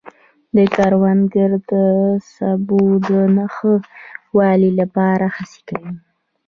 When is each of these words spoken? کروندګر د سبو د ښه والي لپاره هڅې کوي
کروندګر 0.75 1.51
د 1.71 1.71
سبو 2.33 2.81
د 3.07 3.09
ښه 3.55 3.73
والي 4.37 4.71
لپاره 4.79 5.25
هڅې 5.35 5.61
کوي 5.69 5.93